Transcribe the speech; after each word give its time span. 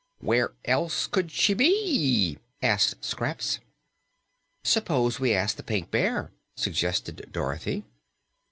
"Where 0.17 0.53
else 0.65 1.05
could 1.05 1.29
she 1.31 1.53
be?" 1.53 2.39
asked 2.63 3.05
Scraps. 3.05 3.59
"Suppose 4.63 5.19
we 5.19 5.31
ask 5.31 5.57
the 5.57 5.61
Pink 5.63 5.91
Bear," 5.91 6.31
suggested 6.57 7.29
Dorothy. 7.31 7.83